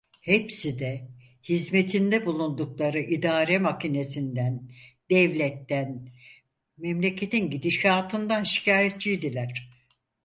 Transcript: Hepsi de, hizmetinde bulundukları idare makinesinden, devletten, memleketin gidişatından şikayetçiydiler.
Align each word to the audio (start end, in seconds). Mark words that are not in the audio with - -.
Hepsi 0.21 0.79
de, 0.79 1.07
hizmetinde 1.43 2.25
bulundukları 2.25 2.99
idare 2.99 3.59
makinesinden, 3.59 4.69
devletten, 5.09 6.09
memleketin 6.77 7.49
gidişatından 7.51 8.43
şikayetçiydiler. 8.43 9.69